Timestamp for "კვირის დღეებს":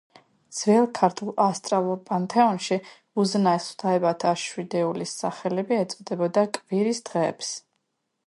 6.57-7.55